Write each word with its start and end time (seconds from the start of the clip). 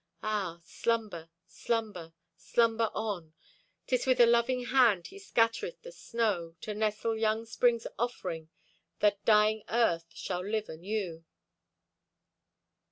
Ah, 0.23 0.61
slumber, 0.63 1.29
slumber, 1.45 2.15
slumber 2.35 2.89
on. 2.95 3.35
'Tis 3.85 4.07
with 4.07 4.19
a 4.19 4.25
loving 4.25 4.65
hand 4.65 5.05
He 5.05 5.19
scattereth 5.19 5.83
the 5.83 5.91
snow, 5.91 6.55
To 6.61 6.73
nestle 6.73 7.15
young 7.19 7.45
spring's 7.45 7.85
offering, 7.99 8.49
That 8.97 9.23
dying 9.25 9.61
Earth 9.69 10.07
shall 10.11 10.43
live 10.43 10.69
anew. 10.69 11.23